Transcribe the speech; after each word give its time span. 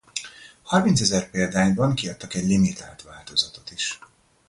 Harmincezer 0.63 1.29
példányban 1.29 1.93
kiadtak 1.95 2.33
egy 2.33 2.45
limitált 2.47 3.01
változatot 3.01 3.71
is. 3.71 3.99